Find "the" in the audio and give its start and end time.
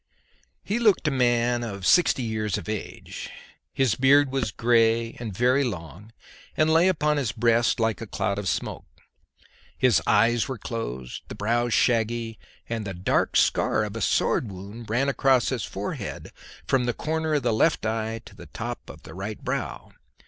11.27-11.35, 12.83-12.95, 16.85-16.93, 17.43-17.53, 18.35-18.47, 19.03-19.13